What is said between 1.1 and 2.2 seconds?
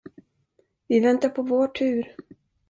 på vår tur!